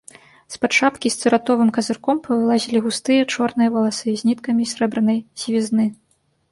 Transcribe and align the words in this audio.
З-пад 0.53 0.71
шапкі 0.77 1.11
з 1.15 1.19
цыратовым 1.25 1.69
казырком 1.77 2.17
павылазілі 2.29 2.81
густыя, 2.87 3.29
чорныя 3.35 3.69
валасы 3.77 4.09
з 4.25 4.33
ніткамі 4.33 4.63
срэбранай 4.75 5.19
сівізны. 5.45 5.85